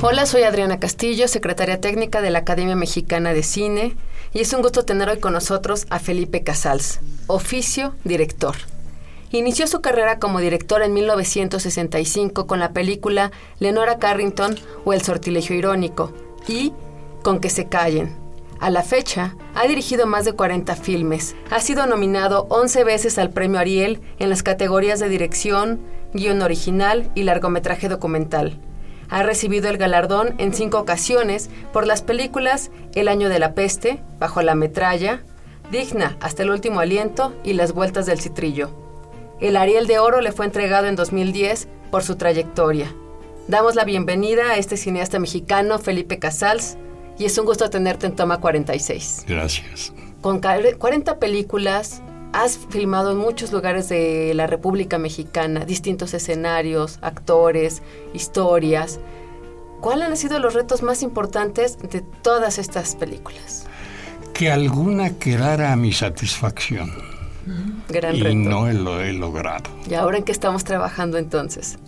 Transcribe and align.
Hola, 0.00 0.26
soy 0.26 0.44
Adriana 0.44 0.78
Castillo, 0.78 1.26
secretaria 1.26 1.80
técnica 1.80 2.22
de 2.22 2.30
la 2.30 2.38
Academia 2.38 2.76
Mexicana 2.76 3.32
de 3.34 3.42
Cine, 3.42 3.96
y 4.32 4.38
es 4.38 4.52
un 4.52 4.62
gusto 4.62 4.84
tener 4.84 5.08
hoy 5.08 5.18
con 5.18 5.32
nosotros 5.32 5.88
a 5.90 5.98
Felipe 5.98 6.44
Casals, 6.44 7.00
oficio 7.26 7.96
director. 8.04 8.54
Inició 9.32 9.66
su 9.66 9.80
carrera 9.80 10.20
como 10.20 10.38
director 10.38 10.82
en 10.82 10.94
1965 10.94 12.46
con 12.46 12.60
la 12.60 12.70
película 12.70 13.32
Lenora 13.58 13.98
Carrington 13.98 14.54
o 14.84 14.92
El 14.92 15.02
sortilegio 15.02 15.56
irónico 15.56 16.12
y 16.46 16.72
Con 17.24 17.40
que 17.40 17.50
se 17.50 17.66
callen. 17.66 18.14
A 18.60 18.70
la 18.70 18.84
fecha, 18.84 19.34
ha 19.56 19.66
dirigido 19.66 20.06
más 20.06 20.24
de 20.24 20.32
40 20.32 20.76
filmes. 20.76 21.34
Ha 21.50 21.58
sido 21.58 21.86
nominado 21.86 22.46
11 22.50 22.84
veces 22.84 23.18
al 23.18 23.30
Premio 23.30 23.58
Ariel 23.58 24.00
en 24.20 24.30
las 24.30 24.44
categorías 24.44 25.00
de 25.00 25.08
dirección, 25.08 25.80
guion 26.14 26.40
original 26.42 27.10
y 27.16 27.24
largometraje 27.24 27.88
documental. 27.88 28.60
Ha 29.10 29.22
recibido 29.22 29.68
el 29.68 29.78
galardón 29.78 30.34
en 30.38 30.52
cinco 30.52 30.78
ocasiones 30.78 31.50
por 31.72 31.86
las 31.86 32.02
películas 32.02 32.70
El 32.94 33.08
año 33.08 33.28
de 33.28 33.38
la 33.38 33.54
peste, 33.54 34.02
Bajo 34.18 34.42
la 34.42 34.54
metralla, 34.54 35.22
Digna 35.70 36.16
hasta 36.20 36.42
el 36.42 36.50
último 36.50 36.80
aliento 36.80 37.34
y 37.44 37.54
Las 37.54 37.72
vueltas 37.72 38.06
del 38.06 38.20
citrillo. 38.20 38.70
El 39.40 39.56
Ariel 39.56 39.86
de 39.86 39.98
Oro 39.98 40.20
le 40.20 40.32
fue 40.32 40.46
entregado 40.46 40.86
en 40.86 40.96
2010 40.96 41.68
por 41.90 42.02
su 42.02 42.16
trayectoria. 42.16 42.92
Damos 43.46 43.76
la 43.76 43.84
bienvenida 43.84 44.50
a 44.50 44.56
este 44.56 44.76
cineasta 44.76 45.18
mexicano, 45.18 45.78
Felipe 45.78 46.18
Casals, 46.18 46.76
y 47.18 47.24
es 47.24 47.38
un 47.38 47.46
gusto 47.46 47.70
tenerte 47.70 48.06
en 48.06 48.14
Toma 48.14 48.40
46. 48.40 49.24
Gracias. 49.26 49.92
Con 50.20 50.40
40 50.40 51.18
películas, 51.18 52.02
has 52.32 52.58
filmado 52.58 53.12
en 53.12 53.18
muchos 53.18 53.52
lugares 53.52 53.88
de 53.88 54.32
la 54.34 54.46
República 54.46 54.98
Mexicana, 54.98 55.64
distintos 55.64 56.14
escenarios, 56.14 56.98
actores, 57.02 57.82
historias. 58.14 59.00
¿Cuáles 59.80 60.08
han 60.08 60.16
sido 60.16 60.38
los 60.38 60.54
retos 60.54 60.82
más 60.82 61.02
importantes 61.02 61.78
de 61.78 62.02
todas 62.22 62.58
estas 62.58 62.96
películas? 62.96 63.66
Que 64.34 64.50
alguna 64.50 65.18
quedara 65.18 65.72
a 65.72 65.76
mi 65.76 65.92
satisfacción. 65.92 66.92
Gran 67.88 68.16
y 68.16 68.22
reto. 68.22 68.36
no 68.36 68.70
lo 68.72 69.00
he 69.00 69.12
logrado. 69.12 69.70
¿Y 69.88 69.94
ahora 69.94 70.18
en 70.18 70.24
qué 70.24 70.32
estamos 70.32 70.64
trabajando 70.64 71.16
entonces? 71.16 71.78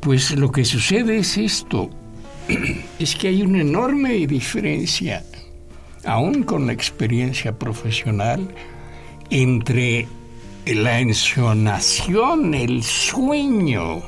Pues 0.00 0.30
lo 0.30 0.50
que 0.50 0.64
sucede 0.64 1.18
es 1.18 1.36
esto. 1.36 1.90
Es 2.98 3.14
que 3.14 3.28
hay 3.28 3.42
una 3.42 3.60
enorme 3.60 4.26
diferencia, 4.26 5.24
aún 6.04 6.42
con 6.42 6.66
la 6.66 6.72
experiencia 6.72 7.58
profesional, 7.58 8.48
entre 9.30 10.08
la 10.66 11.00
ensonación, 11.00 12.54
el 12.54 12.82
sueño, 12.82 14.02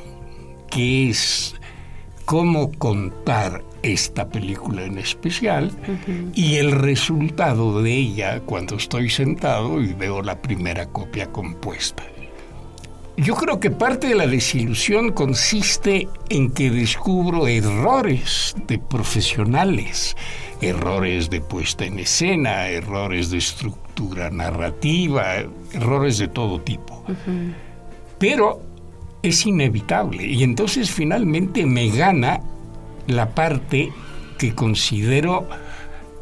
que 0.71 1.10
es 1.10 1.55
cómo 2.25 2.72
contar 2.72 3.62
esta 3.83 4.28
película 4.28 4.84
en 4.84 4.99
especial, 4.99 5.72
y 6.34 6.56
el 6.56 6.72
resultado 6.72 7.83
de 7.83 7.93
ella 7.93 8.41
cuando 8.41 8.77
estoy 8.77 9.10
sentado 9.10 9.81
y 9.81 9.93
veo 9.93 10.22
la 10.22 10.41
primera 10.41 10.87
copia 10.87 11.31
compuesta. 11.31 12.04
Yo 13.16 13.34
creo 13.34 13.60
que 13.60 13.71
parte 13.71 14.09
de 14.09 14.15
la 14.15 14.27
desilusión 14.27 15.12
consiste 15.12 16.09
en 16.31 16.50
que 16.50 16.71
descubro 16.71 17.47
errores 17.47 18.54
de 18.66 18.78
profesionales, 18.78 20.16
errores 20.60 21.28
de 21.28 21.41
puesta 21.41 21.84
en 21.84 21.99
escena, 21.99 22.69
errores 22.69 23.31
de 23.31 23.39
estructura 23.39 23.81
narrativa, 24.30 25.36
errores 25.72 26.19
de 26.19 26.28
todo 26.28 26.60
tipo. 26.60 27.04
Pero 28.19 28.62
es 29.22 29.47
inevitable 29.47 30.26
y 30.26 30.42
entonces 30.42 30.91
finalmente 30.91 31.66
me 31.66 31.88
gana 31.88 32.41
la 33.06 33.34
parte 33.34 33.92
que 34.38 34.54
considero 34.54 35.48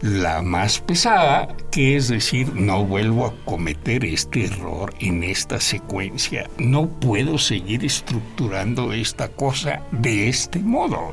la 0.03 0.41
más 0.41 0.79
pesada, 0.81 1.49
que 1.71 1.97
es 1.97 2.09
decir, 2.09 2.55
no 2.55 2.85
vuelvo 2.85 3.27
a 3.27 3.35
cometer 3.45 4.05
este 4.05 4.47
error 4.47 4.95
en 4.99 5.23
esta 5.23 5.61
secuencia. 5.61 6.49
No 6.59 6.89
puedo 6.89 7.37
seguir 7.37 7.85
estructurando 7.85 8.95
esta 8.95 9.29
cosa 9.29 9.83
de 9.93 10.29
este 10.29 10.59
modo. 10.59 11.13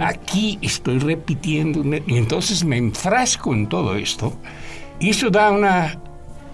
Aquí 0.00 0.58
estoy 0.62 0.98
repitiendo 0.98 1.82
y 2.06 2.16
entonces 2.16 2.64
me 2.64 2.76
enfrasco 2.76 3.52
en 3.52 3.68
todo 3.68 3.96
esto 3.96 4.32
y 5.00 5.10
eso 5.10 5.30
da 5.30 5.50
una 5.50 5.98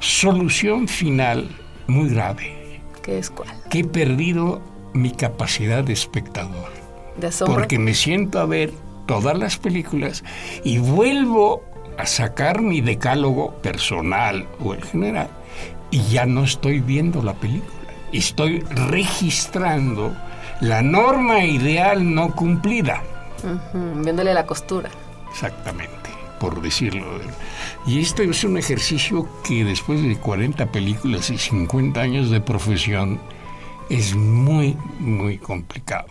solución 0.01 0.89
final 0.89 1.49
muy 1.87 2.09
grave. 2.11 2.81
¿Qué 3.03 3.19
es 3.19 3.31
cuál? 3.31 3.49
Que 3.71 3.81
he 3.81 3.84
perdido 3.84 4.62
mi 4.95 5.11
capacidad 5.11 5.84
de 5.84 5.93
espectador. 5.93 6.71
¿De 7.19 7.27
asombro? 7.27 7.57
Porque 7.57 7.79
me 7.79 7.95
siento 7.95 8.39
a 8.39 8.47
ver 8.47 8.73
todas 9.07 9.39
las 9.39 9.57
películas 9.57 10.25
y 10.65 10.79
vuelvo 10.79 11.62
a 11.99 12.07
sacar 12.07 12.62
mi 12.62 12.81
decálogo 12.81 13.55
personal 13.62 14.47
o 14.61 14.75
el 14.75 14.84
general 14.84 15.28
y 15.91 16.03
ya 16.09 16.27
no 16.27 16.45
estoy 16.45 16.81
viendo 16.81 17.23
la 17.23 17.34
película. 17.34 17.73
Estoy 18.13 18.61
registrando 18.91 20.15
la 20.61 20.83
norma 20.83 21.45
ideal 21.45 22.15
no 22.15 22.34
cumplida. 22.34 23.03
Viéndole 23.73 24.34
la 24.34 24.47
costura. 24.47 24.91
Exactamente, 25.31 26.06
por 26.39 26.61
decirlo. 26.61 27.21
Y 27.87 28.01
esto 28.01 28.23
es 28.23 28.45
un 28.45 28.59
ejercicio 28.59 29.29
que 29.45 29.65
después 29.65 30.03
de 30.03 30.17
40 30.17 30.71
películas 30.73 31.31
y 31.31 31.39
50 31.39 32.01
años 32.01 32.31
de 32.31 32.41
profesión 32.41 33.21
es 33.89 34.15
muy, 34.15 34.77
muy 34.99 35.39
complicado. 35.39 36.09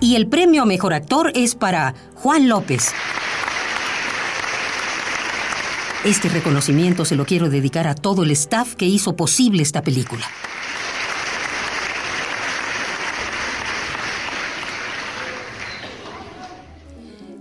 Y 0.00 0.16
el 0.16 0.28
premio 0.28 0.62
a 0.62 0.66
mejor 0.66 0.94
actor 0.94 1.30
es 1.34 1.54
para 1.54 1.94
Juan 2.14 2.48
López. 2.48 2.92
Este 6.04 6.30
reconocimiento 6.30 7.04
se 7.04 7.14
lo 7.14 7.26
quiero 7.26 7.50
dedicar 7.50 7.86
a 7.86 7.94
todo 7.94 8.22
el 8.22 8.30
staff 8.30 8.74
que 8.74 8.86
hizo 8.86 9.14
posible 9.14 9.62
esta 9.62 9.82
película. 9.82 10.24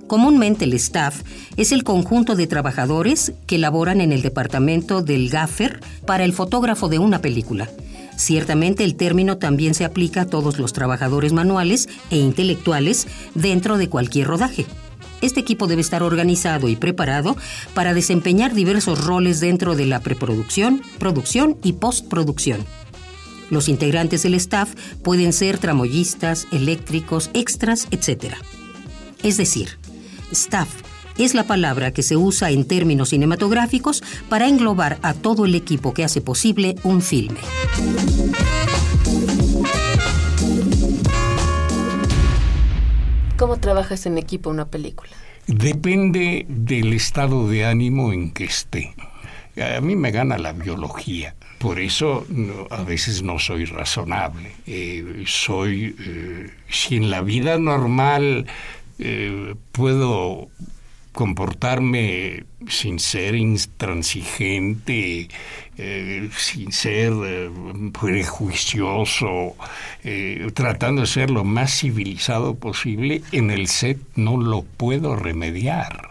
Comúnmente 0.09 0.65
el 0.65 0.73
staff 0.73 1.21
es 1.55 1.71
el 1.71 1.83
conjunto 1.83 2.35
de 2.35 2.47
trabajadores 2.47 3.33
que 3.45 3.59
laboran 3.59 4.01
en 4.01 4.11
el 4.11 4.23
departamento 4.23 5.03
del 5.03 5.29
gaffer 5.29 5.81
para 6.07 6.23
el 6.23 6.33
fotógrafo 6.33 6.89
de 6.89 6.97
una 6.97 7.21
película. 7.21 7.69
Ciertamente 8.17 8.83
el 8.83 8.95
término 8.95 9.37
también 9.37 9.75
se 9.75 9.85
aplica 9.85 10.21
a 10.21 10.25
todos 10.25 10.57
los 10.57 10.73
trabajadores 10.73 11.31
manuales 11.31 11.89
e 12.09 12.17
intelectuales 12.17 13.05
dentro 13.35 13.77
de 13.77 13.87
cualquier 13.87 14.25
rodaje. 14.25 14.65
Este 15.21 15.41
equipo 15.41 15.67
debe 15.67 15.81
estar 15.81 16.01
organizado 16.01 16.69
y 16.69 16.75
preparado 16.75 17.37
para 17.75 17.93
desempeñar 17.93 18.55
diversos 18.55 19.05
roles 19.05 19.39
dentro 19.39 19.75
de 19.75 19.85
la 19.85 19.99
preproducción, 19.99 20.81
producción 20.97 21.55
y 21.61 21.73
postproducción. 21.73 22.65
Los 23.51 23.69
integrantes 23.69 24.23
del 24.23 24.33
staff 24.33 24.73
pueden 25.03 25.33
ser 25.33 25.59
tramoyistas, 25.59 26.47
eléctricos, 26.51 27.29
extras, 27.35 27.87
etc. 27.91 28.33
Es 29.21 29.37
decir, 29.37 29.78
staff 30.31 30.69
es 31.19 31.33
la 31.33 31.43
palabra 31.43 31.91
que 31.91 32.01
se 32.01 32.15
usa 32.15 32.49
en 32.49 32.65
términos 32.65 33.09
cinematográficos 33.09 34.01
para 34.29 34.47
englobar 34.47 34.99
a 35.01 35.13
todo 35.13 35.45
el 35.45 35.53
equipo 35.53 35.93
que 35.93 36.05
hace 36.05 36.21
posible 36.21 36.75
un 36.83 37.01
filme. 37.01 37.39
¿Cómo 43.37 43.57
trabajas 43.59 44.05
en 44.05 44.17
equipo 44.17 44.49
una 44.49 44.67
película? 44.67 45.11
Depende 45.47 46.45
del 46.47 46.93
estado 46.93 47.47
de 47.49 47.65
ánimo 47.65 48.13
en 48.13 48.31
que 48.31 48.45
esté. 48.45 48.93
A 49.77 49.81
mí 49.81 49.95
me 49.95 50.11
gana 50.11 50.37
la 50.37 50.53
biología. 50.53 51.35
Por 51.57 51.79
eso 51.79 52.25
a 52.69 52.83
veces 52.83 53.23
no 53.23 53.39
soy 53.39 53.65
razonable. 53.65 54.51
Eh, 54.65 55.23
soy, 55.25 55.95
eh, 55.99 56.49
si 56.69 56.95
en 56.95 57.09
la 57.09 57.21
vida 57.21 57.57
normal 57.57 58.45
eh, 58.99 59.55
puedo 59.71 60.49
comportarme 61.11 62.45
sin 62.67 62.99
ser 62.99 63.35
intransigente, 63.35 65.27
sin 66.37 66.71
ser 66.71 67.11
prejuicioso, 67.99 69.55
tratando 70.53 71.01
de 71.01 71.07
ser 71.07 71.29
lo 71.29 71.43
más 71.43 71.79
civilizado 71.79 72.55
posible, 72.55 73.21
en 73.31 73.49
el 73.49 73.67
set 73.67 73.97
no 74.15 74.37
lo 74.37 74.61
puedo 74.61 75.15
remediar. 75.15 76.09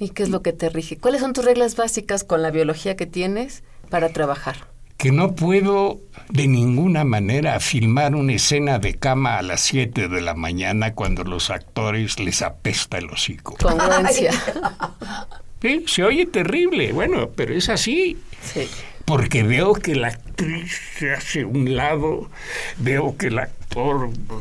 ¿Y 0.00 0.08
qué 0.08 0.22
es 0.22 0.30
lo 0.30 0.42
que 0.42 0.54
te 0.54 0.70
rige? 0.70 0.96
¿Cuáles 0.96 1.20
son 1.20 1.34
tus 1.34 1.44
reglas 1.44 1.76
básicas 1.76 2.24
con 2.24 2.42
la 2.42 2.50
biología 2.50 2.96
que 2.96 3.06
tienes 3.06 3.62
para 3.90 4.08
trabajar? 4.08 4.66
Que 5.00 5.12
no 5.12 5.34
puedo 5.34 5.98
de 6.28 6.46
ninguna 6.46 7.04
manera 7.04 7.58
filmar 7.58 8.14
una 8.14 8.34
escena 8.34 8.78
de 8.78 8.96
cama 8.98 9.38
a 9.38 9.42
las 9.42 9.62
7 9.62 10.08
de 10.08 10.20
la 10.20 10.34
mañana 10.34 10.92
cuando 10.92 11.24
los 11.24 11.48
actores 11.48 12.20
les 12.20 12.42
apesta 12.42 12.98
el 12.98 13.08
hocico. 13.08 13.56
Congruencia. 13.56 14.32
Sí, 15.62 15.84
se 15.86 16.02
oye 16.04 16.24
terrible, 16.24 16.90
bueno, 16.92 17.28
pero 17.36 17.52
es 17.52 17.68
así. 17.68 18.16
Sí. 18.42 18.66
Porque 19.04 19.42
veo 19.42 19.74
que 19.74 19.94
la 19.94 20.08
actriz 20.08 20.74
se 20.98 21.12
hace 21.12 21.44
un 21.44 21.76
lado, 21.76 22.30
veo 22.78 23.18
que 23.18 23.30
la 23.30 23.42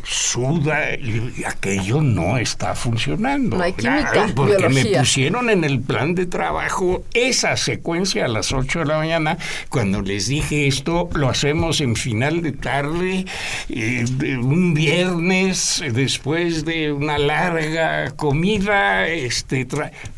suda 0.03 0.95
y 0.95 1.43
aquello 1.45 2.01
no 2.01 2.37
está 2.37 2.75
funcionando. 2.75 3.57
No 3.57 3.63
hay 3.63 3.73
química, 3.73 4.27
porque 4.35 4.69
me 4.69 4.85
pusieron 4.85 5.49
en 5.49 5.63
el 5.63 5.81
plan 5.81 6.15
de 6.15 6.25
trabajo 6.25 7.03
esa 7.13 7.55
secuencia 7.57 8.25
a 8.25 8.27
las 8.27 8.51
8 8.51 8.79
de 8.79 8.85
la 8.85 8.97
mañana. 8.97 9.37
Cuando 9.69 10.01
les 10.01 10.27
dije 10.27 10.67
esto, 10.67 11.09
lo 11.13 11.29
hacemos 11.29 11.81
en 11.81 11.95
final 11.95 12.41
de 12.41 12.51
tarde, 12.53 13.25
eh, 13.69 14.05
un 14.41 14.73
viernes, 14.73 15.83
después 15.93 16.65
de 16.65 16.91
una 16.91 17.17
larga 17.17 18.11
comida. 18.11 19.07
Este 19.07 19.67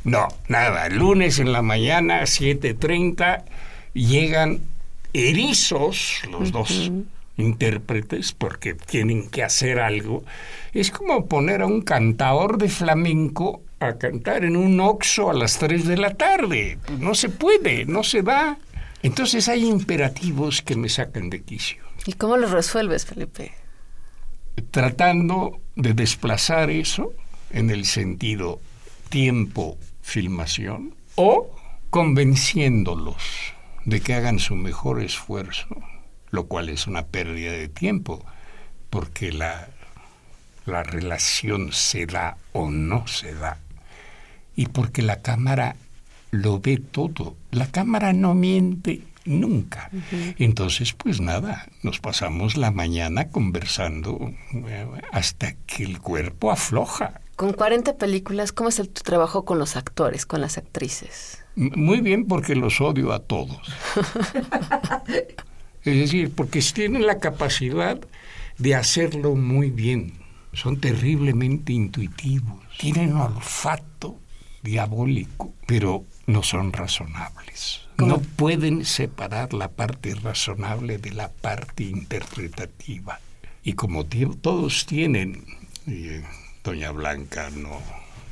no, 0.03 0.27
nada, 0.47 0.87
lunes 0.89 1.39
en 1.39 1.51
la 1.51 1.61
mañana, 1.61 2.21
7.30, 2.21 3.43
llegan 3.93 4.61
erizos 5.13 6.21
los 6.31 6.51
dos 6.51 6.91
intérpretes 7.41 8.33
porque 8.33 8.73
tienen 8.73 9.29
que 9.29 9.43
hacer 9.43 9.79
algo. 9.79 10.23
Es 10.73 10.91
como 10.91 11.25
poner 11.25 11.61
a 11.61 11.65
un 11.65 11.81
cantador 11.81 12.57
de 12.57 12.69
flamenco 12.69 13.61
a 13.79 13.97
cantar 13.97 14.45
en 14.45 14.55
un 14.55 14.79
oxo 14.79 15.29
a 15.29 15.33
las 15.33 15.57
3 15.57 15.87
de 15.87 15.97
la 15.97 16.13
tarde. 16.13 16.77
No 16.99 17.15
se 17.15 17.29
puede, 17.29 17.85
no 17.85 18.03
se 18.03 18.21
da. 18.21 18.57
Entonces 19.03 19.47
hay 19.49 19.65
imperativos 19.65 20.61
que 20.61 20.75
me 20.75 20.87
sacan 20.87 21.29
de 21.29 21.41
quicio. 21.41 21.83
¿Y 22.05 22.13
cómo 22.13 22.37
los 22.37 22.51
resuelves, 22.51 23.05
Felipe? 23.05 23.51
Tratando 24.69 25.59
de 25.75 25.93
desplazar 25.93 26.69
eso 26.69 27.13
en 27.51 27.69
el 27.69 27.85
sentido 27.85 28.59
tiempo, 29.09 29.77
filmación, 30.01 30.95
o 31.15 31.49
convenciéndolos 31.89 33.53
de 33.85 33.99
que 33.99 34.13
hagan 34.13 34.39
su 34.39 34.55
mejor 34.55 35.01
esfuerzo 35.01 35.67
lo 36.31 36.45
cual 36.45 36.69
es 36.69 36.87
una 36.87 37.05
pérdida 37.05 37.51
de 37.51 37.67
tiempo, 37.67 38.25
porque 38.89 39.31
la, 39.31 39.69
la 40.65 40.83
relación 40.83 41.71
se 41.71 42.05
da 42.05 42.37
o 42.53 42.69
no 42.69 43.07
se 43.07 43.35
da, 43.35 43.59
y 44.55 44.67
porque 44.67 45.01
la 45.01 45.21
cámara 45.21 45.75
lo 46.31 46.59
ve 46.59 46.77
todo. 46.77 47.35
La 47.51 47.67
cámara 47.67 48.13
no 48.13 48.33
miente 48.33 49.01
nunca. 49.25 49.89
Entonces, 50.37 50.93
pues 50.93 51.21
nada, 51.21 51.67
nos 51.83 51.99
pasamos 51.99 52.57
la 52.57 52.71
mañana 52.71 53.29
conversando 53.29 54.33
eh, 54.53 54.87
hasta 55.11 55.53
que 55.67 55.83
el 55.83 55.99
cuerpo 55.99 56.51
afloja. 56.51 57.21
Con 57.35 57.53
40 57.53 57.97
películas, 57.97 58.51
¿cómo 58.51 58.69
es 58.69 58.79
el, 58.79 58.89
tu 58.89 59.01
trabajo 59.01 59.45
con 59.45 59.59
los 59.59 59.75
actores, 59.75 60.25
con 60.25 60.41
las 60.41 60.57
actrices? 60.57 61.43
Muy 61.55 62.01
bien, 62.01 62.27
porque 62.27 62.55
los 62.55 62.79
odio 62.81 63.11
a 63.11 63.19
todos. 63.19 63.59
Es 65.83 65.97
decir, 65.97 66.31
porque 66.31 66.61
tienen 66.61 67.07
la 67.07 67.19
capacidad 67.19 67.99
de 68.57 68.75
hacerlo 68.75 69.35
muy 69.35 69.71
bien. 69.71 70.13
Son 70.53 70.79
terriblemente 70.79 71.73
intuitivos, 71.73 72.59
tienen 72.77 73.13
un 73.13 73.21
olfato 73.21 74.19
diabólico, 74.61 75.53
pero 75.65 76.05
no 76.27 76.43
son 76.43 76.73
razonables. 76.73 77.81
No 77.97 78.19
pueden 78.19 78.83
separar 78.83 79.53
la 79.53 79.69
parte 79.69 80.15
razonable 80.15 80.97
de 80.97 81.11
la 81.11 81.29
parte 81.31 81.83
interpretativa. 81.83 83.19
Y 83.63 83.73
como 83.73 84.05
todos 84.05 84.85
tienen, 84.87 85.45
y 85.85 86.09
eh, 86.09 86.23
Doña 86.63 86.91
Blanca 86.91 87.49
no 87.51 87.79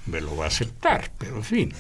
me 0.08 0.22
lo 0.22 0.36
va 0.36 0.46
a 0.46 0.48
aceptar, 0.48 1.12
pero 1.18 1.38
en 1.38 1.44
fin, 1.44 1.74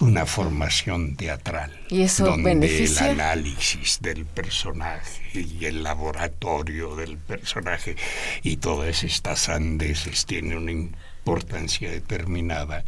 una 0.00 0.26
formación 0.26 1.16
teatral. 1.16 1.70
¿Y 1.88 2.02
eso 2.02 2.24
donde 2.24 2.52
el 2.52 2.98
análisis 2.98 3.98
del 4.00 4.26
personaje 4.26 5.40
y 5.40 5.64
el 5.64 5.82
laboratorio 5.82 6.96
del 6.96 7.16
personaje 7.18 7.96
y 8.42 8.56
todas 8.56 9.04
estas 9.04 9.48
andeses 9.48 10.26
tienen 10.26 10.58
una 10.58 10.72
importancia 10.72 11.90
determinada, 11.90 12.84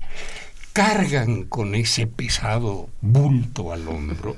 cargan 0.73 1.45
con 1.45 1.75
ese 1.75 2.07
pesado 2.07 2.89
bulto 3.01 3.73
al 3.73 3.87
hombro 3.89 4.37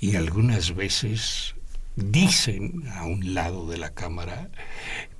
y 0.00 0.16
algunas 0.16 0.74
veces 0.74 1.54
dicen 1.96 2.84
a 2.92 3.04
un 3.04 3.34
lado 3.34 3.68
de 3.68 3.78
la 3.78 3.90
cámara, 3.90 4.48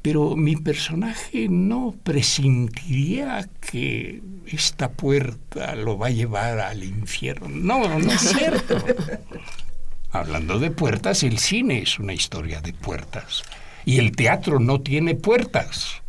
pero 0.05 0.37
mi 0.37 0.55
personaje 0.57 1.49
no 1.49 1.95
presentiría 2.03 3.49
que 3.59 4.21
esta 4.47 4.93
puerta 4.93 5.75
lo 5.77 5.97
va 5.97 6.09
a 6.09 6.11
llevar 6.11 6.61
al 6.61 6.85
infierno. 6.85 7.49
No, 7.49 7.99
no 7.99 8.13
es 8.13 8.21
cierto. 8.37 8.85
Hablando 10.11 10.59
de 10.59 10.71
puertas, 10.71 11.23
el 11.23 11.39
cine 11.39 11.81
es 11.81 11.99
una 11.99 12.13
historia 12.13 12.61
de 12.61 12.75
puertas. 12.75 13.45
Y 13.87 13.97
el 13.97 14.13
teatro 14.15 14.61
no 14.61 14.83
tiene 14.83 15.15
puertas. 15.15 16.03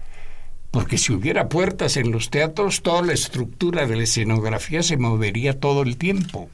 Porque 0.72 0.98
si 0.98 1.14
hubiera 1.14 1.48
puertas 1.48 1.96
en 1.96 2.12
los 2.12 2.30
teatros, 2.30 2.82
toda 2.82 3.02
la 3.02 3.14
estructura 3.14 3.88
de 3.88 3.96
la 3.96 4.04
escenografía 4.04 4.84
se 4.84 4.98
movería 4.98 5.58
todo 5.58 5.84
el 5.84 5.96
tiempo. 5.96 6.50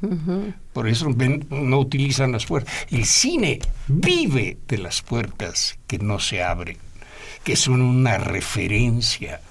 Por 0.73 0.87
eso 0.87 1.09
no 1.09 1.79
utilizan 1.79 2.33
las 2.33 2.45
puertas. 2.45 2.71
El 2.91 3.05
cine 3.05 3.61
vive 3.87 4.59
de 4.67 4.77
las 4.77 5.01
puertas 5.01 5.79
que 5.87 5.97
no 5.97 6.19
se 6.19 6.43
abren, 6.43 6.77
que 7.43 7.55
son 7.55 7.81
una 7.81 8.17
referencia, 8.17 9.41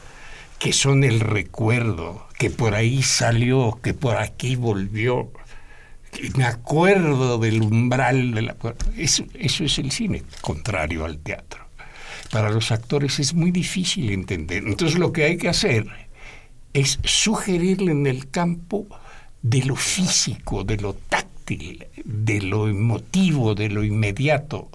que 0.58 0.72
son 0.72 1.04
el 1.04 1.20
recuerdo, 1.20 2.26
que 2.38 2.50
por 2.50 2.74
ahí 2.74 3.02
salió, 3.02 3.78
que 3.82 3.94
por 3.94 4.16
aquí 4.16 4.56
volvió. 4.56 5.32
Me 6.36 6.44
acuerdo 6.44 7.38
del 7.38 7.62
umbral 7.62 8.32
de 8.32 8.42
la 8.42 8.54
puerta. 8.54 8.86
eso 8.96 9.24
es 9.34 9.78
el 9.78 9.90
cine, 9.90 10.22
contrario 10.40 11.04
al 11.04 11.18
teatro 11.18 11.70
para 12.30 12.50
los 12.50 12.70
actores 12.72 13.18
es 13.18 13.34
muy 13.34 13.50
difícil 13.50 14.10
entender. 14.10 14.64
Entonces 14.66 14.98
lo 14.98 15.12
que 15.12 15.24
hay 15.24 15.36
que 15.36 15.48
hacer 15.48 15.86
es 16.72 17.00
sugerirle 17.04 17.92
en 17.92 18.06
el 18.06 18.30
campo 18.30 18.86
de 19.42 19.64
lo 19.64 19.76
físico, 19.76 20.64
de 20.64 20.76
lo 20.76 20.94
táctil, 20.94 21.86
de 22.04 22.40
lo 22.40 22.68
emotivo, 22.68 23.54
de 23.54 23.68
lo 23.68 23.82
inmediato. 23.82 24.68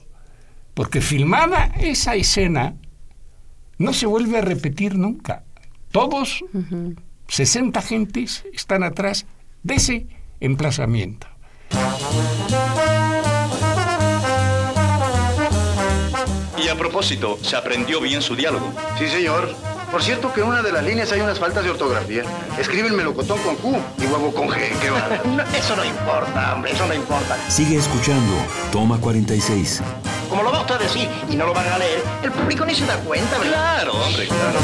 Porque 0.73 0.99
filmada 0.99 1.71
esa 1.79 2.15
escena 2.15 2.75
no 3.77 3.93
se 3.93 4.05
vuelve 4.05 4.37
a 4.37 4.41
repetir 4.41 4.95
nunca. 4.95 5.43
Todos, 5.91 6.43
60 7.27 7.81
gentes, 7.81 8.45
están 8.53 8.83
atrás 8.83 9.25
de 9.63 9.75
ese 9.75 10.07
emplazamiento. 10.39 11.27
Y 16.63 16.67
a 16.67 16.75
propósito, 16.75 17.37
¿se 17.41 17.55
aprendió 17.55 18.01
bien 18.01 18.21
su 18.21 18.35
diálogo? 18.35 18.73
Sí, 18.97 19.07
señor. 19.07 19.53
Por 19.91 20.01
cierto 20.01 20.33
que 20.33 20.41
en 20.41 20.47
una 20.47 20.61
de 20.61 20.71
las 20.71 20.83
líneas 20.83 21.11
hay 21.11 21.21
unas 21.21 21.39
faltas 21.39 21.63
de 21.63 21.69
ortografía. 21.69 22.23
Escribe 22.59 22.87
el 22.87 22.93
melocotón 22.93 23.39
con 23.39 23.55
Q 23.55 23.77
y 23.99 24.05
huevo 24.07 24.33
con 24.33 24.49
G. 24.49 24.57
Eso 25.57 25.75
no 25.75 25.85
importa, 25.85 26.53
hombre, 26.53 26.71
eso 26.71 26.85
no 26.87 26.93
importa. 26.93 27.37
Sigue 27.49 27.77
escuchando. 27.77 28.33
Toma 28.71 28.99
46. 28.99 29.81
Como 30.35 30.43
lo 30.43 30.51
va 30.51 30.61
usted 30.63 30.75
a 30.75 30.79
decir 30.79 31.07
y 31.31 31.35
no 31.37 31.45
lo 31.45 31.53
van 31.53 31.65
a 31.65 31.77
leer, 31.77 32.03
el 32.21 32.29
público 32.29 32.65
ni 32.65 32.75
se 32.75 32.85
da 32.85 32.97
cuenta, 32.97 33.39
¿verdad? 33.39 33.53
Claro, 33.53 33.93
hombre, 33.93 34.27
claro. 34.27 34.59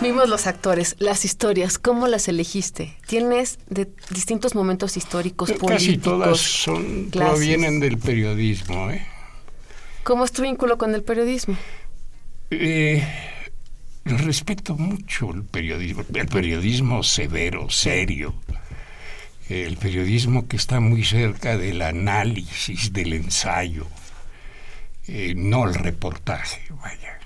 Vimos 0.00 0.26
los 0.26 0.46
actores, 0.46 0.96
las 1.00 1.26
historias, 1.26 1.76
¿cómo 1.76 2.08
las 2.08 2.28
elegiste? 2.28 2.96
¿Tienes 3.06 3.58
de 3.68 3.90
distintos 4.08 4.54
momentos 4.54 4.96
históricos, 4.96 5.50
políticos? 5.50 5.70
Casi 5.70 5.98
todas 5.98 6.40
son, 6.40 7.10
provienen 7.10 7.78
del 7.78 7.98
periodismo. 7.98 8.88
¿eh? 8.88 9.06
¿Cómo 10.02 10.24
es 10.24 10.32
tu 10.32 10.40
vínculo 10.40 10.78
con 10.78 10.94
el 10.94 11.02
periodismo? 11.02 11.58
Eh, 12.50 13.06
respeto 14.06 14.76
mucho 14.76 15.30
el 15.30 15.42
periodismo, 15.42 16.04
el 16.14 16.26
periodismo 16.26 17.02
severo, 17.02 17.68
serio, 17.68 18.34
el 19.48 19.76
periodismo 19.76 20.48
que 20.48 20.56
está 20.56 20.80
muy 20.80 21.04
cerca 21.04 21.58
del 21.58 21.82
análisis, 21.82 22.92
del 22.92 23.12
ensayo, 23.12 23.86
eh, 25.06 25.34
no 25.36 25.68
el 25.68 25.74
reportaje, 25.74 26.62
vaya. 26.82 27.18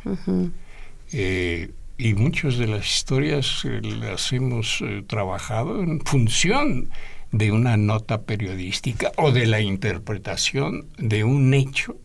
Eh, 1.13 1.71
y 1.97 2.15
muchas 2.15 2.59
de 2.59 2.67
las 2.67 2.87
historias 2.87 3.65
eh, 3.65 3.81
las 3.83 4.33
hemos 4.33 4.83
trabajado 5.07 5.83
en 5.83 6.01
función 6.01 6.91
de 7.31 7.53
una 7.53 7.77
nota 7.77 8.23
periodística 8.23 9.13
o 9.17 9.33
de 9.33 9.47
la 9.47 9.61
interpretación 9.61 10.87
de 10.97 11.25
un 11.25 11.53
hecho 11.55 11.97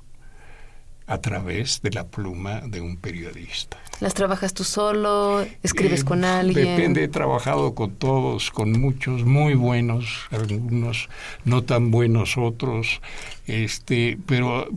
a 1.07 1.19
través 1.19 1.81
de 1.81 1.91
la 1.91 2.07
pluma 2.07 2.61
de 2.61 2.81
un 2.81 2.97
periodista. 2.97 3.77
¿Las 3.99 4.13
trabajas 4.13 4.53
tú 4.53 4.63
solo? 4.63 5.45
¿Escribes 5.61 6.03
con 6.03 6.23
alguien? 6.23 6.75
Depende, 6.75 7.03
he 7.03 7.07
trabajado 7.07 7.75
con 7.75 7.91
todos, 7.91 8.51
con 8.51 8.71
muchos 8.71 9.23
muy 9.23 9.53
buenos, 9.53 10.27
algunos 10.31 11.09
no 11.45 11.63
tan 11.63 11.91
buenos 11.91 12.37
otros, 12.37 13.01
este, 13.47 14.17
pero 14.25 14.67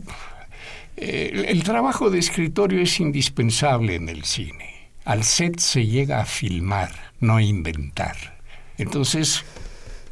eh, 0.97 1.45
el 1.47 1.63
trabajo 1.63 2.09
de 2.09 2.19
escritorio 2.19 2.81
es 2.81 2.99
indispensable 2.99 3.95
en 3.95 4.09
el 4.09 4.23
cine. 4.23 4.89
Al 5.05 5.23
set 5.23 5.59
se 5.59 5.85
llega 5.85 6.19
a 6.19 6.25
filmar, 6.25 6.91
no 7.19 7.37
a 7.37 7.41
inventar. 7.41 8.41
Entonces, 8.77 9.45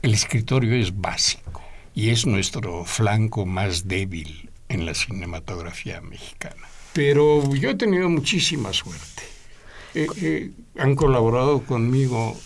el 0.01 0.13
escritorio 0.13 0.75
es 0.75 0.95
básico 0.95 1.61
y 1.93 2.09
es 2.09 2.25
nuestro 2.25 2.85
flanco 2.85 3.45
más 3.45 3.87
débil 3.87 4.44
en 4.69 4.85
la 4.85 4.93
cinematografía 4.93 6.01
mexicana. 6.01 6.67
Pero 6.93 7.53
yo 7.55 7.71
he 7.71 7.75
tenido 7.75 8.09
muchísima 8.09 8.71
suerte. 8.73 9.23
Eh, 9.93 10.07
eh, 10.21 10.51
han 10.77 10.95
colaborado 10.95 11.61
conmigo 11.63 12.37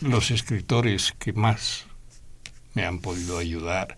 los 0.00 0.30
escritores 0.30 1.14
que 1.18 1.32
más 1.32 1.86
me 2.74 2.84
han 2.84 2.98
podido 2.98 3.38
ayudar 3.38 3.96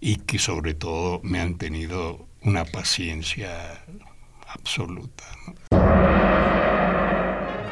y 0.00 0.16
que 0.16 0.38
sobre 0.38 0.74
todo 0.74 1.20
me 1.22 1.40
han 1.40 1.58
tenido 1.58 2.26
una 2.42 2.64
paciencia 2.64 3.84
absoluta. 4.48 5.24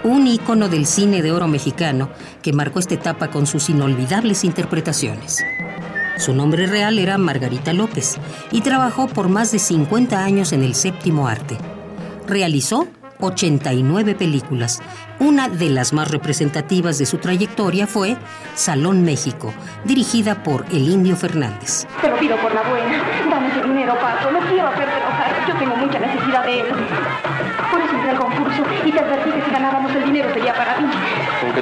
Un 0.04 0.26
ícono 0.26 0.68
del 0.68 0.86
cine 0.86 1.22
de 1.22 1.32
oro 1.32 1.48
mexicano 1.48 2.10
que 2.42 2.52
marcó 2.52 2.78
esta 2.78 2.94
etapa 2.94 3.30
con 3.30 3.46
sus 3.46 3.68
inolvidables 3.70 4.44
interpretaciones. 4.44 5.42
Su 6.16 6.32
nombre 6.32 6.66
real 6.66 6.98
era 6.98 7.18
Margarita 7.18 7.72
López 7.72 8.18
y 8.50 8.62
trabajó 8.62 9.06
por 9.06 9.28
más 9.28 9.52
de 9.52 9.58
50 9.58 10.22
años 10.22 10.52
en 10.52 10.62
el 10.62 10.74
séptimo 10.74 11.28
arte. 11.28 11.58
Realizó 12.26 12.88
89 13.20 14.14
películas. 14.14 14.80
Una 15.18 15.48
de 15.48 15.70
las 15.70 15.92
más 15.92 16.10
representativas 16.10 16.98
de 16.98 17.06
su 17.06 17.18
trayectoria 17.18 17.86
fue 17.86 18.16
Salón 18.54 19.02
México, 19.02 19.52
dirigida 19.84 20.42
por 20.42 20.64
el 20.70 20.88
Indio 20.88 21.16
Fernández. 21.16 21.86
Te 22.00 22.08
lo 22.08 22.18
pido 22.18 22.36
por 22.38 22.54
la 22.54 22.62
buena. 22.62 23.02
Dame 23.30 23.48
ese 23.48 23.62
dinero, 23.62 23.94
Paco. 24.00 24.30
No 24.30 24.40
quiero 24.40 24.68
hacerte 24.68 24.96
enojar. 24.96 25.48
Yo 25.48 25.54
tengo 25.58 25.76
mucha 25.76 25.98
necesidad 25.98 26.44
de 26.44 26.60
él. 26.60 26.66
Por 27.70 27.80
eso 27.80 27.94
entré 27.94 28.10
al 28.10 28.18
concurso 28.18 28.62
y 28.84 28.92
te 28.92 29.00
advertí 29.00 29.30
que 29.30 29.44
si 29.44 29.50
ganábamos 29.50 29.92
el 29.94 30.04
dinero 30.04 30.32
sería 30.32 30.54
para 30.54 30.80
mí. 30.80 30.88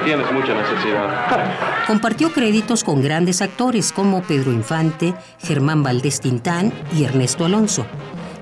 Tienes 0.01 0.31
mucha 0.33 0.55
necesidad. 0.55 1.87
Compartió 1.87 2.33
créditos 2.33 2.85
con 2.85 3.03
grandes 3.03 3.43
actores 3.43 3.93
como 3.93 4.23
Pedro 4.23 4.53
Infante, 4.53 5.15
Germán 5.39 5.83
Valdés 5.83 6.21
Tintán 6.21 6.73
y 6.97 7.05
Ernesto 7.05 7.45
Alonso. 7.45 7.87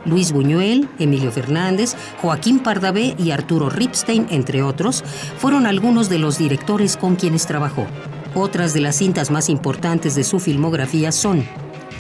Luis 0.04 0.32
Buñuel, 0.32 0.88
Emilio 0.99 1.30
Fernández, 1.30 1.94
Joaquín 2.21 2.61
Pardavé 2.61 3.14
y 3.18 3.30
Arturo 3.30 3.71
Ripstein, 3.71 4.26
entre 4.30 4.62
otros, 4.62 5.04
fueron 5.38 5.66
algunos 5.66 6.09
de 6.09 6.18
los 6.18 6.38
directores 6.38 6.97
con 6.97 7.16
quienes 7.16 7.47
trabajó. 7.47 7.87
Otras 8.35 8.75
de 8.75 8.80
las 8.80 8.97
cintas 8.97 9.30
más 9.30 9.49
importantes 9.49 10.14
de 10.14 10.25
su 10.25 10.40
filmografía 10.40 11.12
son 11.12 11.44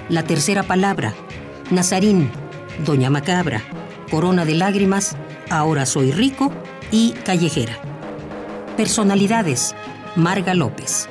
La 0.08 0.24
Tercera 0.24 0.62
Palabra, 0.62 1.14
Nazarín, 1.70 2.30
Doña 2.84 3.10
Macabra, 3.10 3.62
Corona 4.10 4.44
de 4.44 4.54
Lágrimas, 4.54 5.16
Ahora 5.50 5.86
Soy 5.86 6.10
Rico 6.10 6.52
y 6.90 7.12
Callejera. 7.24 7.91
Personalidades, 8.76 9.74
Marga 10.16 10.54
López. 10.54 11.08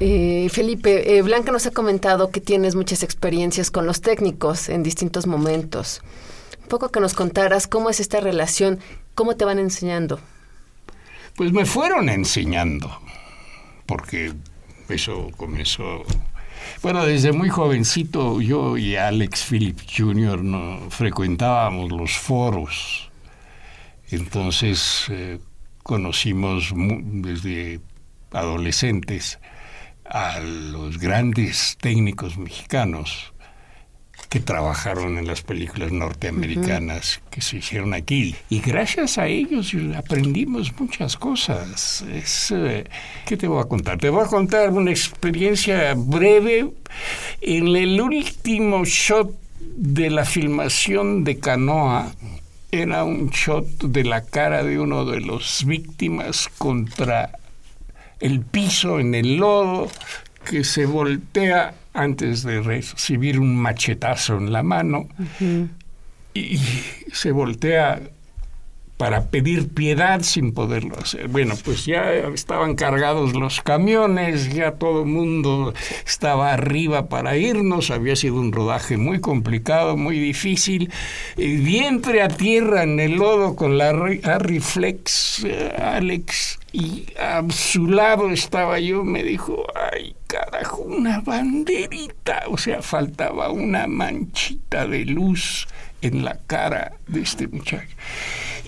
Eh, 0.00 0.48
Felipe, 0.50 1.18
eh, 1.18 1.20
Blanca 1.20 1.52
nos 1.52 1.66
ha 1.66 1.72
comentado 1.72 2.30
que 2.30 2.40
tienes 2.40 2.74
muchas 2.74 3.02
experiencias 3.02 3.70
con 3.70 3.86
los 3.86 4.00
técnicos 4.00 4.70
en 4.70 4.82
distintos 4.82 5.26
momentos. 5.26 6.00
Un 6.62 6.68
poco 6.68 6.88
que 6.88 7.00
nos 7.00 7.12
contaras 7.12 7.66
cómo 7.66 7.90
es 7.90 8.00
esta 8.00 8.18
relación, 8.20 8.80
cómo 9.14 9.36
te 9.36 9.44
van 9.44 9.58
enseñando. 9.58 10.18
Pues 11.36 11.52
me 11.52 11.66
fueron 11.66 12.08
enseñando, 12.08 12.90
porque 13.84 14.32
eso 14.88 15.30
comenzó... 15.36 16.02
Bueno, 16.82 17.04
desde 17.04 17.32
muy 17.32 17.50
jovencito 17.50 18.40
yo 18.40 18.78
y 18.78 18.96
Alex 18.96 19.44
Philip 19.44 19.80
Jr. 19.96 20.42
No, 20.42 20.90
frecuentábamos 20.90 21.90
los 21.90 22.12
foros. 22.16 23.10
Entonces 24.10 25.04
eh, 25.10 25.38
conocimos 25.90 26.72
desde 26.76 27.80
adolescentes 28.30 29.40
a 30.04 30.38
los 30.38 30.98
grandes 30.98 31.76
técnicos 31.80 32.38
mexicanos 32.38 33.32
que 34.28 34.38
trabajaron 34.38 35.18
en 35.18 35.26
las 35.26 35.42
películas 35.42 35.90
norteamericanas 35.90 37.20
que 37.28 37.40
se 37.40 37.56
hicieron 37.56 37.92
aquí. 37.92 38.36
Y 38.50 38.60
gracias 38.60 39.18
a 39.18 39.26
ellos 39.26 39.74
aprendimos 39.96 40.72
muchas 40.78 41.16
cosas. 41.16 42.02
Es, 42.02 42.52
eh, 42.52 42.84
¿Qué 43.26 43.36
te 43.36 43.48
voy 43.48 43.60
a 43.60 43.64
contar? 43.64 43.98
Te 43.98 44.10
voy 44.10 44.24
a 44.24 44.28
contar 44.28 44.70
una 44.70 44.92
experiencia 44.92 45.94
breve. 45.96 46.70
En 47.40 47.66
el 47.66 48.00
último 48.00 48.84
shot 48.84 49.36
de 49.58 50.08
la 50.08 50.24
filmación 50.24 51.24
de 51.24 51.40
Canoa, 51.40 52.14
era 52.72 53.04
un 53.04 53.30
shot 53.30 53.84
de 53.84 54.04
la 54.04 54.22
cara 54.22 54.62
de 54.62 54.78
uno 54.78 55.04
de 55.04 55.20
los 55.20 55.64
víctimas 55.64 56.48
contra 56.58 57.38
el 58.20 58.40
piso 58.40 59.00
en 59.00 59.14
el 59.14 59.36
lodo, 59.36 59.88
que 60.44 60.64
se 60.64 60.86
voltea 60.86 61.74
antes 61.92 62.42
de 62.42 62.62
recibir 62.62 63.38
un 63.40 63.56
machetazo 63.56 64.36
en 64.36 64.52
la 64.52 64.62
mano 64.62 65.08
y 66.34 66.58
se 67.12 67.32
voltea 67.32 68.00
para 69.00 69.30
pedir 69.30 69.70
piedad 69.70 70.20
sin 70.20 70.52
poderlo 70.52 70.94
hacer. 70.98 71.28
Bueno, 71.28 71.54
pues 71.64 71.86
ya 71.86 72.12
estaban 72.12 72.74
cargados 72.74 73.32
los 73.32 73.62
camiones, 73.62 74.52
ya 74.52 74.72
todo 74.72 75.04
el 75.04 75.06
mundo 75.06 75.72
estaba 76.04 76.52
arriba 76.52 77.08
para 77.08 77.38
irnos, 77.38 77.90
había 77.90 78.14
sido 78.14 78.34
un 78.34 78.52
rodaje 78.52 78.98
muy 78.98 79.18
complicado, 79.22 79.96
muy 79.96 80.18
difícil, 80.18 80.92
vientre 81.34 82.20
a 82.20 82.28
tierra 82.28 82.82
en 82.82 83.00
el 83.00 83.12
lodo 83.12 83.56
con 83.56 83.78
la 83.78 83.88
Arriflex, 83.88 85.44
eh, 85.46 85.72
Alex, 85.78 86.58
y 86.70 87.06
a 87.18 87.42
su 87.48 87.86
lado 87.86 88.28
estaba 88.28 88.80
yo, 88.80 89.02
me 89.02 89.22
dijo, 89.22 89.64
ay 89.94 90.14
carajo, 90.26 90.82
una 90.82 91.22
banderita, 91.22 92.42
o 92.48 92.58
sea, 92.58 92.82
faltaba 92.82 93.50
una 93.50 93.86
manchita 93.86 94.86
de 94.86 95.06
luz 95.06 95.66
en 96.02 96.22
la 96.22 96.38
cara 96.46 96.92
de 97.06 97.22
este 97.22 97.48
muchacho 97.48 97.96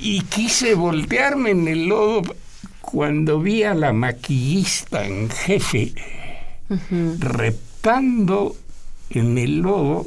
y 0.03 0.23
quise 0.23 0.75
voltearme 0.75 1.51
en 1.51 1.69
el 1.69 1.87
lodo 1.87 2.35
cuando 2.81 3.41
vi 3.41 3.63
a 3.63 3.73
la 3.73 3.93
maquillista 3.93 5.07
en 5.07 5.31
jefe 5.31 5.95
reptando 7.19 8.57
en 9.11 9.39
el 9.39 9.61
lodo 9.61 10.05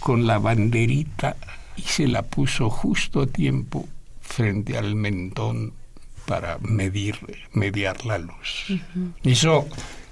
con 0.00 0.26
la 0.26 0.38
banderita 0.38 1.36
y 1.76 1.82
se 1.82 2.06
la 2.06 2.22
puso 2.22 2.68
justo 2.68 3.22
a 3.22 3.26
tiempo 3.26 3.88
frente 4.20 4.76
al 4.76 4.94
mentón 4.94 5.72
para 6.26 6.58
medir, 6.58 7.16
mediar 7.52 8.04
la 8.04 8.18
luz. 8.18 8.66
Eso 9.22 9.66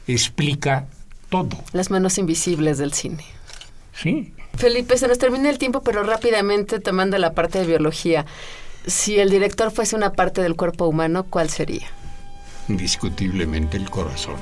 explica 0.06 0.87
todo. 1.28 1.62
Las 1.73 1.90
manos 1.90 2.18
invisibles 2.18 2.78
del 2.78 2.92
cine. 2.92 3.25
Sí. 3.92 4.32
Felipe, 4.56 4.96
se 4.96 5.08
nos 5.08 5.18
termina 5.18 5.50
el 5.50 5.58
tiempo, 5.58 5.82
pero 5.82 6.04
rápidamente 6.04 6.78
tomando 6.78 7.18
la 7.18 7.34
parte 7.34 7.58
de 7.58 7.66
biología. 7.66 8.25
Si 8.86 9.18
el 9.18 9.30
director 9.30 9.70
fuese 9.70 9.96
una 9.96 10.12
parte 10.12 10.42
del 10.42 10.56
cuerpo 10.56 10.86
humano, 10.86 11.24
¿cuál 11.28 11.48
sería? 11.48 11.86
Indiscutiblemente 12.68 13.76
el 13.76 13.88
corazón. 13.90 14.36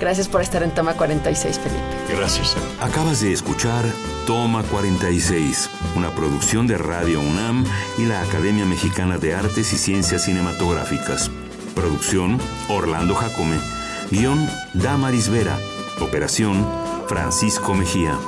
Gracias 0.00 0.26
por 0.26 0.42
estar 0.42 0.64
en 0.64 0.72
Toma 0.72 0.94
46, 0.94 1.60
Felipe. 1.60 2.16
Gracias. 2.16 2.56
Acabas 2.80 3.20
de 3.20 3.32
escuchar 3.32 3.84
Toma 4.26 4.64
46, 4.64 5.70
una 5.94 6.10
producción 6.10 6.66
de 6.66 6.76
Radio 6.76 7.20
UNAM 7.20 7.64
y 7.98 8.06
la 8.06 8.20
Academia 8.22 8.64
Mexicana 8.64 9.18
de 9.18 9.34
Artes 9.34 9.72
y 9.72 9.78
Ciencias 9.78 10.24
Cinematográficas. 10.24 11.30
Producción 11.76 12.38
Orlando 12.68 13.14
Jacome. 13.14 13.58
Guión 14.10 14.48
Damaris 14.74 15.28
Vera. 15.28 15.56
Operación 16.00 16.66
Francisco 17.06 17.74
Mejía. 17.74 18.18